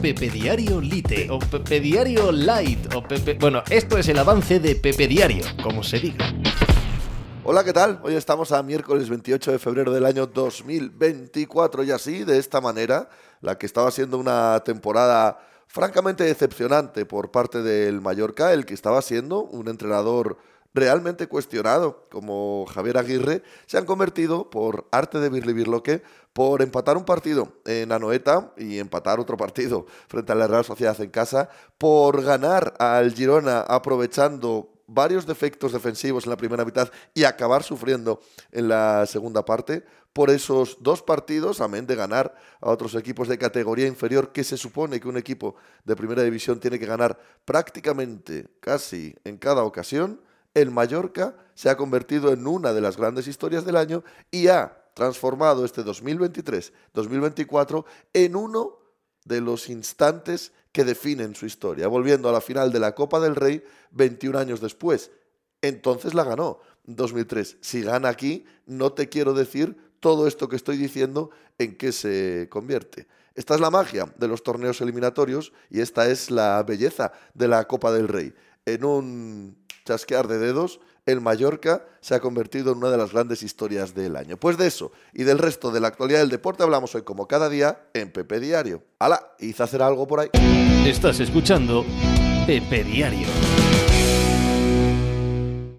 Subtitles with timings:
[0.00, 3.34] Pepe Diario Lite o Pepe Diario Light o Pepe...
[3.34, 6.32] Bueno, esto es el avance de Pepe Diario, como se diga.
[7.42, 7.98] Hola, ¿qué tal?
[8.04, 13.08] Hoy estamos a miércoles 28 de febrero del año 2024 y así, de esta manera,
[13.40, 19.02] la que estaba siendo una temporada francamente decepcionante por parte del Mallorca, el que estaba
[19.02, 20.38] siendo un entrenador
[20.74, 26.96] realmente cuestionado, como Javier Aguirre, se han convertido, por arte de Birli Birloque, por empatar
[26.96, 31.48] un partido en Anoeta y empatar otro partido frente a la Real Sociedad en casa,
[31.78, 38.20] por ganar al Girona aprovechando varios defectos defensivos en la primera mitad y acabar sufriendo
[38.52, 43.38] en la segunda parte, por esos dos partidos, amén de ganar a otros equipos de
[43.38, 48.48] categoría inferior, que se supone que un equipo de primera división tiene que ganar prácticamente
[48.58, 50.20] casi en cada ocasión,
[50.60, 54.84] el Mallorca se ha convertido en una de las grandes historias del año y ha
[54.94, 58.78] transformado este 2023-2024 en uno
[59.24, 63.36] de los instantes que definen su historia, volviendo a la final de la Copa del
[63.36, 65.10] Rey 21 años después.
[65.62, 67.58] Entonces la ganó 2003.
[67.60, 72.48] Si gana aquí, no te quiero decir todo esto que estoy diciendo en qué se
[72.50, 73.06] convierte.
[73.34, 77.66] Esta es la magia de los torneos eliminatorios y esta es la belleza de la
[77.66, 78.34] Copa del Rey.
[78.66, 79.56] En un
[79.88, 84.16] chasquear de dedos, el Mallorca se ha convertido en una de las grandes historias del
[84.16, 84.36] año.
[84.36, 87.48] Pues de eso y del resto de la actualidad del deporte hablamos hoy como cada
[87.48, 88.82] día en Pepe Diario.
[88.98, 89.32] ¡Hala!
[89.38, 90.28] Hice hacer algo por ahí.
[90.86, 91.86] Estás escuchando
[92.46, 93.26] Pepe Diario.